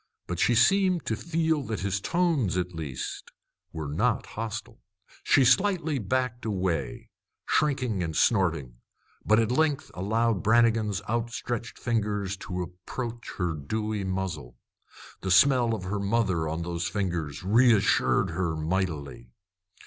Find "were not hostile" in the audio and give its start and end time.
3.71-4.81